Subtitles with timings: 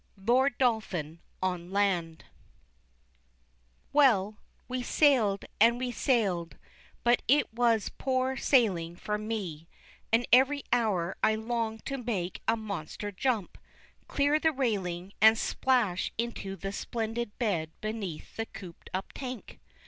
[0.17, 2.25] LORD DOLPHIN ON LAND
[3.93, 6.57] Well, we sailed and we sailed,
[7.03, 9.67] but it was poor sailing for me,
[10.11, 13.59] and every hour I longed to make a monster jump,
[14.07, 19.59] clear the railing, and splash into the splendid bed beneath the cooped up tank.